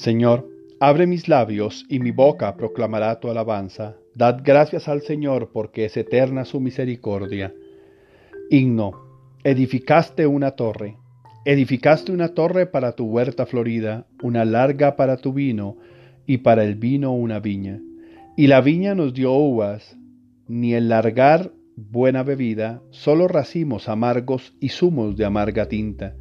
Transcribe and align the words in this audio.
Señor, 0.00 0.48
abre 0.80 1.06
mis 1.06 1.28
labios 1.28 1.84
y 1.90 1.98
mi 1.98 2.10
boca 2.10 2.56
proclamará 2.56 3.20
tu 3.20 3.28
alabanza. 3.28 3.96
Dad 4.14 4.40
gracias 4.42 4.88
al 4.88 5.02
Señor 5.02 5.50
porque 5.52 5.84
es 5.84 5.94
eterna 5.98 6.46
su 6.46 6.58
misericordia. 6.58 7.52
Himno, 8.48 8.92
edificaste 9.44 10.26
una 10.26 10.52
torre. 10.52 10.96
Edificaste 11.44 12.12
una 12.12 12.28
torre 12.28 12.64
para 12.64 12.92
tu 12.92 13.04
huerta 13.04 13.44
florida, 13.44 14.06
una 14.22 14.46
larga 14.46 14.96
para 14.96 15.18
tu 15.18 15.34
vino, 15.34 15.76
y 16.24 16.38
para 16.38 16.64
el 16.64 16.76
vino 16.76 17.12
una 17.12 17.38
viña. 17.38 17.78
Y 18.38 18.46
la 18.46 18.62
viña 18.62 18.94
nos 18.94 19.12
dio 19.12 19.34
uvas, 19.34 19.98
ni 20.48 20.72
el 20.72 20.88
largar 20.88 21.52
buena 21.76 22.22
bebida, 22.22 22.80
solo 22.88 23.28
racimos 23.28 23.86
amargos 23.86 24.54
y 24.60 24.70
zumos 24.70 25.14
de 25.18 25.26
amarga 25.26 25.68
tinta. 25.68 26.14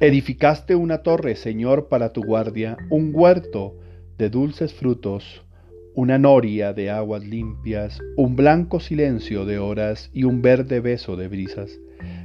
Edificaste 0.00 0.76
una 0.76 0.98
torre, 0.98 1.34
Señor, 1.34 1.88
para 1.88 2.12
tu 2.12 2.22
guardia, 2.22 2.76
un 2.88 3.10
huerto 3.12 3.74
de 4.16 4.30
dulces 4.30 4.72
frutos, 4.72 5.44
una 5.92 6.18
noria 6.18 6.72
de 6.72 6.88
aguas 6.88 7.24
limpias, 7.24 7.98
un 8.16 8.36
blanco 8.36 8.78
silencio 8.78 9.44
de 9.44 9.58
horas 9.58 10.08
y 10.14 10.22
un 10.22 10.40
verde 10.40 10.78
beso 10.78 11.16
de 11.16 11.26
brisas. 11.26 11.80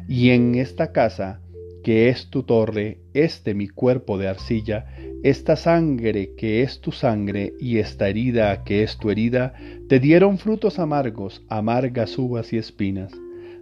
Y 0.07 0.29
en 0.29 0.53
esta 0.53 0.91
casa, 0.91 1.41
que 1.83 2.09
es 2.09 2.29
tu 2.29 2.43
torre, 2.43 2.99
este 3.15 3.55
mi 3.55 3.67
cuerpo 3.67 4.19
de 4.19 4.27
arcilla, 4.27 4.85
esta 5.23 5.55
sangre 5.55 6.35
que 6.37 6.61
es 6.61 6.79
tu 6.79 6.91
sangre 6.91 7.53
y 7.59 7.79
esta 7.79 8.07
herida 8.07 8.63
que 8.63 8.83
es 8.83 8.99
tu 8.99 9.09
herida, 9.09 9.55
te 9.89 9.99
dieron 9.99 10.37
frutos 10.37 10.77
amargos, 10.77 11.43
amargas 11.49 12.19
uvas 12.19 12.53
y 12.53 12.57
espinas. 12.57 13.11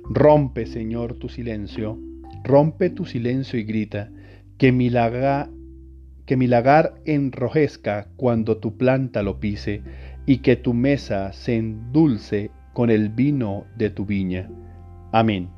Rompe, 0.03 0.65
Señor, 0.65 1.13
tu 1.13 1.29
silencio, 1.29 1.97
Rompe 2.43 2.89
tu 2.89 3.05
silencio 3.05 3.59
y 3.59 3.63
grita, 3.63 4.09
que 4.57 4.71
mi, 4.71 4.89
que 4.89 6.37
lagar 6.47 6.95
enrojezca 7.05 8.07
cuando 8.15 8.57
tu 8.57 8.77
planta 8.77 9.23
lo 9.23 9.39
pise, 9.39 9.83
y 10.25 10.37
que 10.37 10.55
tu 10.55 10.73
mesa 10.73 11.33
se 11.33 11.57
endulce 11.57 12.51
con 12.73 12.89
el 12.89 13.09
vino 13.09 13.65
de 13.77 13.89
tu 13.89 14.05
viña. 14.05 14.49
Amén. 15.11 15.49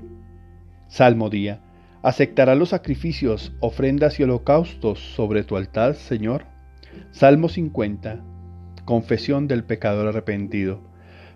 Salmo 0.88 1.30
día. 1.30 1.62
¿Aceptará 2.02 2.56
los 2.56 2.70
sacrificios, 2.70 3.54
ofrendas 3.60 4.20
y 4.20 4.24
holocaustos 4.24 5.00
sobre 5.00 5.44
tu 5.44 5.56
altar, 5.56 5.96
Señor? 5.96 6.46
Salmo 7.12 7.50
50. 7.50 8.22
Confesión 8.84 9.48
del 9.48 9.64
pecador 9.64 10.08
arrepentido. 10.08 10.82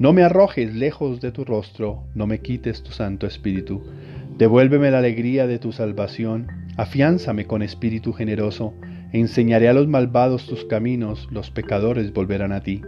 no 0.00 0.14
me 0.14 0.22
arrojes 0.22 0.74
lejos 0.74 1.20
de 1.20 1.30
tu 1.30 1.44
rostro, 1.44 2.04
no 2.14 2.26
me 2.26 2.40
quites 2.40 2.82
tu 2.82 2.90
Santo 2.90 3.26
Espíritu. 3.26 3.82
Devuélveme 4.38 4.90
la 4.90 4.96
alegría 4.96 5.46
de 5.46 5.58
tu 5.58 5.72
salvación, 5.72 6.46
afiánzame 6.78 7.44
con 7.44 7.60
espíritu 7.60 8.14
generoso, 8.14 8.72
enseñaré 9.12 9.68
a 9.68 9.74
los 9.74 9.88
malvados 9.88 10.46
tus 10.46 10.64
caminos, 10.64 11.28
los 11.30 11.50
pecadores 11.50 12.14
volverán 12.14 12.52
a 12.52 12.62
ti. 12.62 12.80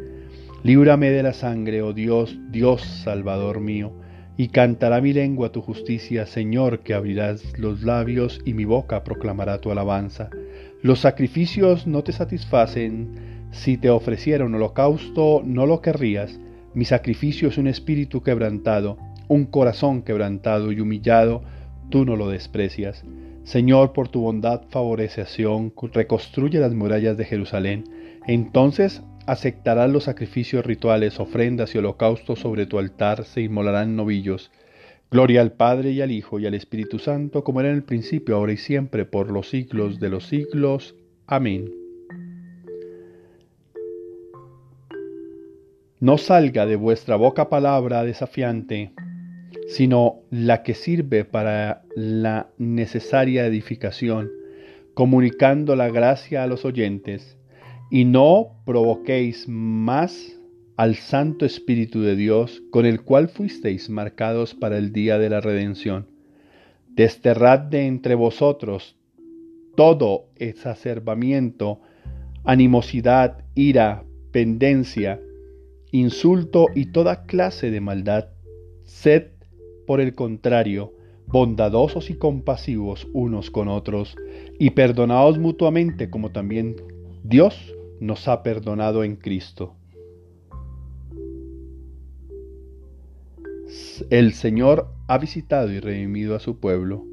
Líbrame 0.63 1.11
de 1.11 1.23
la 1.23 1.35
sangre, 1.35 1.83
oh 1.83 1.93
Dios, 1.93 2.39
Dios 2.51 2.81
Salvador 2.81 3.61
mío, 3.61 3.93
y 4.39 4.49
cantará 4.49 5.03
mi 5.03 5.13
lengua 5.13 5.53
tu 5.53 5.61
justicia, 5.61 6.25
Señor, 6.25 6.79
que 6.79 6.95
abrirás 6.95 7.59
los 7.59 7.83
labios 7.83 8.41
y 8.47 8.55
mi 8.55 8.65
boca 8.65 9.05
proclamará 9.05 9.59
tu 9.59 9.71
alabanza. 9.71 10.31
Los 10.81 11.01
sacrificios 11.01 11.87
no 11.87 12.05
te 12.05 12.13
satisfacen, 12.13 13.51
si 13.51 13.77
te 13.77 13.91
ofreciera 13.91 14.47
un 14.47 14.55
holocausto 14.55 15.43
no 15.45 15.67
lo 15.67 15.83
querrías, 15.83 16.41
mi 16.75 16.85
sacrificio 16.85 17.49
es 17.49 17.59
un 17.59 17.67
espíritu 17.67 18.23
quebrantado, 18.23 18.99
un 19.29 19.47
corazón 19.47 20.03
quebrantado 20.03 20.73
y 20.73 20.81
humillado, 20.81 21.43
tú 21.91 22.05
no 22.05 22.17
lo 22.17 22.29
desprecias. 22.29 23.05
Señor, 23.45 23.93
por 23.93 24.09
tu 24.09 24.21
bondad 24.21 24.63
favorece 24.71 25.23
a 25.23 25.27
reconstruye 25.93 26.61
las 26.61 26.75
murallas 26.75 27.17
de 27.17 27.25
Jerusalén. 27.25 27.85
Entonces 28.27 29.03
aceptarás 29.27 29.91
los 29.91 30.05
sacrificios 30.05 30.65
rituales, 30.65 31.21
ofrendas 31.21 31.75
y 31.75 31.79
holocaustos 31.79 32.39
sobre 32.41 32.67
tu 32.67 32.79
altar, 32.79 33.25
se 33.25 33.43
inmolarán 33.43 33.97
novillos. 33.97 34.51
Gloria 35.11 35.43
al 35.43 35.53
Padre 35.53 35.91
y 35.91 36.01
al 36.01 36.11
Hijo 36.11 36.41
y 36.41 36.47
al 36.47 36.55
Espíritu 36.55 36.99
Santo, 36.99 37.45
como 37.45 37.61
era 37.61 37.69
en 37.69 37.77
el 37.77 37.85
principio, 37.85 38.37
ahora 38.37 38.53
y 38.53 38.57
siempre, 38.57 39.05
por 39.05 39.31
los 39.31 39.51
siglos 39.51 40.01
de 40.01 40.09
los 40.09 40.27
siglos. 40.27 40.95
Amén. 41.27 41.82
No 46.03 46.19
salga 46.19 46.67
de 46.67 46.75
vuestra 46.75 47.15
boca 47.15 47.49
palabra 47.49 48.03
desafiante, 48.03 48.91
sino 49.69 50.23
la 50.31 50.65
que 50.65 50.75
sirve 50.75 51.25
para 51.25 51.85
la 51.95 52.51
necesaria 52.59 53.47
edificación, 53.47 54.29
comunicando 54.95 55.77
la 55.77 55.91
gracia 55.91 56.43
a 56.43 56.49
los 56.49 56.65
oyentes, 56.65 57.39
y 57.89 58.05
no 58.05 58.49
provoquéis 58.67 59.47
más 59.47 60.41
al 60.77 60.97
Santo 60.97 61.47
Espíritu 61.47 62.01
de 62.01 62.17
Dios, 62.17 62.65
con 62.73 62.85
el 62.85 63.03
cual 63.03 63.29
fuisteis 63.29 63.89
marcados 63.89 64.57
para 64.57 64.79
el 64.79 64.93
día 64.93 65.21
de 65.21 65.31
la 65.31 65.41
redención. 65.41 66.09
Desterrad 66.89 67.61
de 67.61 67.87
entre 67.87 68.17
vosotros 68.17 68.97
todo 69.77 70.31
exacerbamiento, 70.35 71.81
animosidad, 72.43 73.45
ira, 73.55 74.03
pendencia, 74.33 75.21
insulto 75.93 76.67
y 76.75 76.87
toda 76.87 77.25
clase 77.27 77.71
de 77.71 77.81
maldad. 77.81 78.31
Sed, 78.83 79.29
por 79.87 80.01
el 80.01 80.15
contrario, 80.15 80.93
bondadosos 81.27 82.11
y 82.11 82.15
compasivos 82.15 83.07
unos 83.13 83.51
con 83.51 83.69
otros, 83.69 84.17
y 84.59 84.71
perdonaos 84.71 85.39
mutuamente 85.39 86.11
como 86.11 86.33
también 86.33 86.77
Dios 87.23 87.75
nos 88.01 88.27
ha 88.27 88.43
perdonado 88.43 89.05
en 89.05 89.17
Cristo. 89.17 89.77
El 94.11 94.33
Señor 94.33 94.89
ha 95.07 95.19
visitado 95.19 95.71
y 95.73 95.79
redimido 95.79 96.35
a 96.35 96.41
su 96.41 96.59
pueblo 96.59 97.12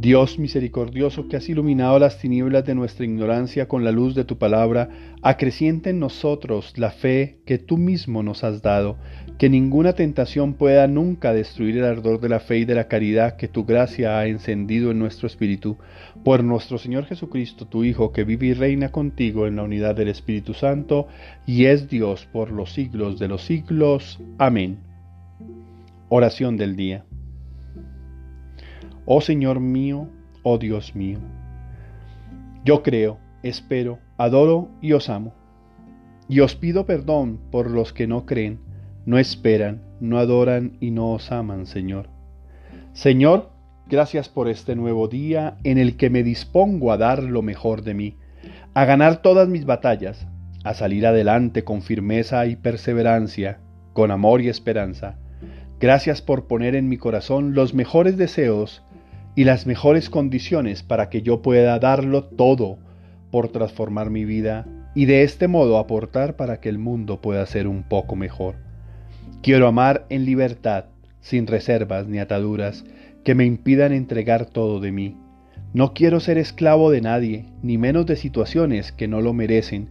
Dios 0.00 0.38
misericordioso 0.38 1.26
que 1.26 1.36
has 1.36 1.48
iluminado 1.48 1.98
las 1.98 2.20
tinieblas 2.20 2.64
de 2.64 2.76
nuestra 2.76 3.04
ignorancia 3.04 3.66
con 3.66 3.82
la 3.82 3.90
luz 3.90 4.14
de 4.14 4.22
tu 4.22 4.38
palabra, 4.38 4.90
acreciente 5.22 5.90
en 5.90 5.98
nosotros 5.98 6.72
la 6.76 6.92
fe 6.92 7.40
que 7.44 7.58
tú 7.58 7.78
mismo 7.78 8.22
nos 8.22 8.44
has 8.44 8.62
dado, 8.62 8.96
que 9.38 9.50
ninguna 9.50 9.94
tentación 9.94 10.54
pueda 10.54 10.86
nunca 10.86 11.32
destruir 11.32 11.78
el 11.78 11.84
ardor 11.84 12.20
de 12.20 12.28
la 12.28 12.38
fe 12.38 12.58
y 12.58 12.64
de 12.64 12.76
la 12.76 12.86
caridad 12.86 13.34
que 13.34 13.48
tu 13.48 13.64
gracia 13.64 14.20
ha 14.20 14.28
encendido 14.28 14.92
en 14.92 15.00
nuestro 15.00 15.26
espíritu, 15.26 15.78
por 16.22 16.44
nuestro 16.44 16.78
Señor 16.78 17.06
Jesucristo, 17.06 17.66
tu 17.66 17.82
Hijo, 17.82 18.12
que 18.12 18.22
vive 18.22 18.46
y 18.46 18.54
reina 18.54 18.92
contigo 18.92 19.48
en 19.48 19.56
la 19.56 19.64
unidad 19.64 19.96
del 19.96 20.06
Espíritu 20.06 20.54
Santo, 20.54 21.08
y 21.44 21.64
es 21.64 21.88
Dios 21.88 22.24
por 22.32 22.52
los 22.52 22.72
siglos 22.72 23.18
de 23.18 23.26
los 23.26 23.42
siglos. 23.42 24.20
Amén. 24.38 24.78
Oración 26.08 26.56
del 26.56 26.76
día. 26.76 27.07
Oh 29.10 29.22
Señor 29.22 29.58
mío, 29.58 30.06
oh 30.42 30.58
Dios 30.58 30.94
mío. 30.94 31.18
Yo 32.62 32.82
creo, 32.82 33.18
espero, 33.42 34.00
adoro 34.18 34.68
y 34.82 34.92
os 34.92 35.08
amo. 35.08 35.32
Y 36.28 36.40
os 36.40 36.54
pido 36.56 36.84
perdón 36.84 37.40
por 37.50 37.70
los 37.70 37.94
que 37.94 38.06
no 38.06 38.26
creen, 38.26 38.60
no 39.06 39.18
esperan, 39.18 39.80
no 39.98 40.18
adoran 40.18 40.76
y 40.78 40.90
no 40.90 41.12
os 41.12 41.32
aman, 41.32 41.64
Señor. 41.64 42.10
Señor, 42.92 43.48
gracias 43.86 44.28
por 44.28 44.46
este 44.46 44.76
nuevo 44.76 45.08
día 45.08 45.56
en 45.64 45.78
el 45.78 45.96
que 45.96 46.10
me 46.10 46.22
dispongo 46.22 46.92
a 46.92 46.98
dar 46.98 47.22
lo 47.22 47.40
mejor 47.40 47.84
de 47.84 47.94
mí, 47.94 48.18
a 48.74 48.84
ganar 48.84 49.22
todas 49.22 49.48
mis 49.48 49.64
batallas, 49.64 50.26
a 50.64 50.74
salir 50.74 51.06
adelante 51.06 51.64
con 51.64 51.80
firmeza 51.80 52.44
y 52.44 52.56
perseverancia, 52.56 53.58
con 53.94 54.10
amor 54.10 54.42
y 54.42 54.50
esperanza. 54.50 55.16
Gracias 55.80 56.20
por 56.20 56.46
poner 56.46 56.74
en 56.74 56.90
mi 56.90 56.98
corazón 56.98 57.54
los 57.54 57.72
mejores 57.72 58.18
deseos 58.18 58.82
y 59.38 59.44
las 59.44 59.68
mejores 59.68 60.10
condiciones 60.10 60.82
para 60.82 61.10
que 61.10 61.22
yo 61.22 61.42
pueda 61.42 61.78
darlo 61.78 62.24
todo 62.24 62.76
por 63.30 63.50
transformar 63.50 64.10
mi 64.10 64.24
vida 64.24 64.66
y 64.96 65.04
de 65.04 65.22
este 65.22 65.46
modo 65.46 65.78
aportar 65.78 66.34
para 66.34 66.58
que 66.58 66.68
el 66.68 66.78
mundo 66.78 67.20
pueda 67.20 67.46
ser 67.46 67.68
un 67.68 67.84
poco 67.84 68.16
mejor. 68.16 68.56
Quiero 69.40 69.68
amar 69.68 70.06
en 70.08 70.24
libertad, 70.24 70.86
sin 71.20 71.46
reservas 71.46 72.08
ni 72.08 72.18
ataduras 72.18 72.84
que 73.22 73.36
me 73.36 73.44
impidan 73.44 73.92
entregar 73.92 74.44
todo 74.44 74.80
de 74.80 74.90
mí. 74.90 75.16
No 75.72 75.94
quiero 75.94 76.18
ser 76.18 76.36
esclavo 76.36 76.90
de 76.90 77.00
nadie, 77.00 77.44
ni 77.62 77.78
menos 77.78 78.06
de 78.06 78.16
situaciones 78.16 78.90
que 78.90 79.06
no 79.06 79.20
lo 79.20 79.34
merecen. 79.34 79.90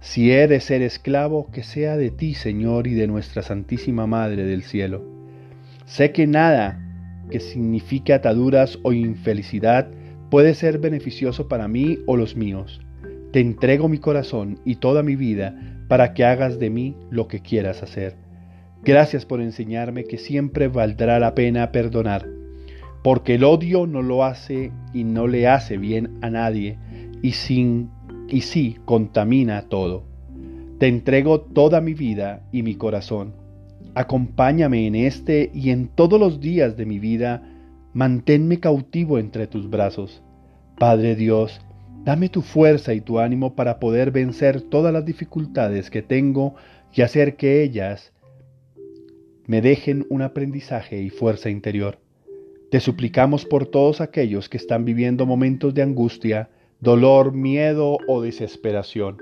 Si 0.00 0.32
he 0.32 0.48
de 0.48 0.60
ser 0.60 0.80
esclavo, 0.80 1.50
que 1.50 1.64
sea 1.64 1.98
de 1.98 2.10
ti, 2.10 2.32
Señor, 2.32 2.86
y 2.86 2.94
de 2.94 3.08
nuestra 3.08 3.42
Santísima 3.42 4.06
Madre 4.06 4.44
del 4.44 4.62
Cielo. 4.62 5.04
Sé 5.84 6.12
que 6.12 6.26
nada 6.26 6.85
que 7.30 7.40
signifique 7.40 8.12
ataduras 8.12 8.78
o 8.82 8.92
infelicidad 8.92 9.88
puede 10.30 10.54
ser 10.54 10.78
beneficioso 10.78 11.48
para 11.48 11.68
mí 11.68 11.98
o 12.06 12.16
los 12.16 12.36
míos. 12.36 12.80
Te 13.32 13.40
entrego 13.40 13.88
mi 13.88 13.98
corazón 13.98 14.58
y 14.64 14.76
toda 14.76 15.02
mi 15.02 15.16
vida 15.16 15.54
para 15.88 16.14
que 16.14 16.24
hagas 16.24 16.58
de 16.58 16.70
mí 16.70 16.96
lo 17.10 17.28
que 17.28 17.40
quieras 17.40 17.82
hacer. 17.82 18.16
Gracias 18.82 19.26
por 19.26 19.40
enseñarme 19.40 20.04
que 20.04 20.18
siempre 20.18 20.68
valdrá 20.68 21.18
la 21.18 21.34
pena 21.34 21.72
perdonar, 21.72 22.28
porque 23.02 23.34
el 23.34 23.44
odio 23.44 23.86
no 23.86 24.02
lo 24.02 24.24
hace 24.24 24.72
y 24.92 25.04
no 25.04 25.26
le 25.26 25.48
hace 25.48 25.76
bien 25.76 26.18
a 26.22 26.30
nadie 26.30 26.78
y 27.22 27.32
sin 27.32 27.90
y 28.28 28.42
sí 28.42 28.76
contamina 28.84 29.62
todo. 29.62 30.04
Te 30.78 30.88
entrego 30.88 31.40
toda 31.40 31.80
mi 31.80 31.94
vida 31.94 32.42
y 32.52 32.62
mi 32.62 32.74
corazón. 32.74 33.34
Acompáñame 33.96 34.86
en 34.86 34.94
este 34.94 35.50
y 35.54 35.70
en 35.70 35.88
todos 35.88 36.20
los 36.20 36.38
días 36.38 36.76
de 36.76 36.84
mi 36.84 36.98
vida. 36.98 37.42
Manténme 37.94 38.60
cautivo 38.60 39.18
entre 39.18 39.46
tus 39.46 39.70
brazos. 39.70 40.22
Padre 40.78 41.16
Dios, 41.16 41.62
dame 42.04 42.28
tu 42.28 42.42
fuerza 42.42 42.92
y 42.92 43.00
tu 43.00 43.20
ánimo 43.20 43.56
para 43.56 43.80
poder 43.80 44.10
vencer 44.10 44.60
todas 44.60 44.92
las 44.92 45.06
dificultades 45.06 45.88
que 45.88 46.02
tengo 46.02 46.56
y 46.92 47.00
hacer 47.00 47.36
que 47.36 47.62
ellas 47.62 48.12
me 49.46 49.62
dejen 49.62 50.04
un 50.10 50.20
aprendizaje 50.20 51.00
y 51.00 51.08
fuerza 51.08 51.48
interior. 51.48 51.98
Te 52.70 52.80
suplicamos 52.80 53.46
por 53.46 53.64
todos 53.64 54.02
aquellos 54.02 54.50
que 54.50 54.58
están 54.58 54.84
viviendo 54.84 55.24
momentos 55.24 55.72
de 55.72 55.80
angustia, 55.80 56.50
dolor, 56.80 57.32
miedo 57.32 57.96
o 58.08 58.20
desesperación, 58.20 59.16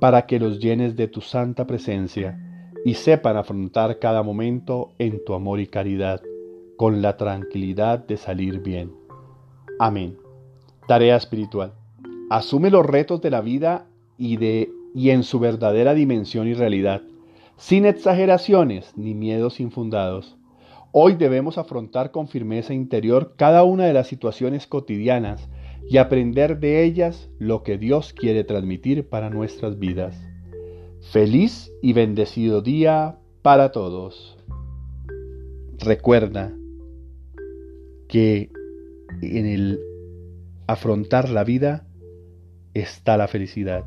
para 0.00 0.24
que 0.24 0.38
los 0.38 0.60
llenes 0.60 0.96
de 0.96 1.08
tu 1.08 1.20
santa 1.20 1.66
presencia 1.66 2.47
y 2.84 2.94
sepan 2.94 3.36
afrontar 3.36 3.98
cada 3.98 4.22
momento 4.22 4.92
en 4.98 5.24
tu 5.24 5.34
amor 5.34 5.60
y 5.60 5.66
caridad, 5.66 6.20
con 6.76 7.02
la 7.02 7.16
tranquilidad 7.16 7.98
de 7.98 8.16
salir 8.16 8.60
bien. 8.60 8.92
Amén. 9.78 10.16
Tarea 10.86 11.16
espiritual. 11.16 11.72
Asume 12.30 12.70
los 12.70 12.84
retos 12.86 13.20
de 13.20 13.30
la 13.30 13.40
vida 13.40 13.86
y, 14.16 14.36
de, 14.36 14.70
y 14.94 15.10
en 15.10 15.22
su 15.22 15.38
verdadera 15.38 15.94
dimensión 15.94 16.46
y 16.46 16.54
realidad 16.54 17.02
sin 17.58 17.86
exageraciones 17.86 18.92
ni 18.96 19.14
miedos 19.14 19.58
infundados. 19.58 20.36
Hoy 20.92 21.16
debemos 21.16 21.58
afrontar 21.58 22.12
con 22.12 22.28
firmeza 22.28 22.72
interior 22.72 23.34
cada 23.36 23.64
una 23.64 23.84
de 23.84 23.92
las 23.92 24.06
situaciones 24.06 24.66
cotidianas 24.66 25.48
y 25.88 25.98
aprender 25.98 26.60
de 26.60 26.84
ellas 26.84 27.28
lo 27.38 27.64
que 27.64 27.76
Dios 27.76 28.12
quiere 28.12 28.44
transmitir 28.44 29.08
para 29.08 29.28
nuestras 29.28 29.78
vidas. 29.78 30.16
Feliz 31.10 31.72
y 31.80 31.94
bendecido 31.94 32.60
día 32.60 33.18
para 33.40 33.72
todos. 33.72 34.36
Recuerda 35.78 36.54
que 38.08 38.50
en 39.22 39.46
el 39.46 39.80
afrontar 40.66 41.30
la 41.30 41.44
vida 41.44 41.86
está 42.74 43.16
la 43.16 43.26
felicidad. 43.26 43.86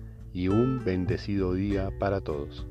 y 0.33 0.47
un 0.47 0.83
bendecido 0.83 1.53
día 1.53 1.89
para 1.99 2.21
todos. 2.21 2.65